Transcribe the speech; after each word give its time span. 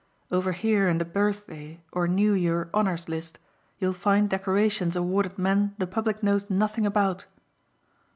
Over 0.31 0.53
here 0.53 0.89
in 0.89 0.97
the 0.97 1.05
Birthday 1.05 1.79
or 1.91 2.07
New 2.07 2.33
Year 2.33 2.71
honours 2.73 3.07
list 3.07 3.37
you'll 3.77 3.93
find 3.93 4.27
decorations 4.27 4.95
awarded 4.95 5.37
men 5.37 5.75
the 5.77 5.85
public 5.85 6.23
knows 6.23 6.49
nothing 6.49 6.87
about. 6.87 7.27